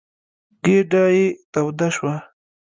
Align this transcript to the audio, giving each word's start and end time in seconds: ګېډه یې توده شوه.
ګېډه 0.63 1.03
یې 1.15 1.25
توده 1.53 1.87
شوه. 1.95 2.15